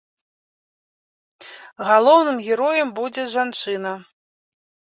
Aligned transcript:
Галоўным 1.89 2.37
героем 2.47 2.87
будзе 3.01 3.23
жанчына. 3.35 3.93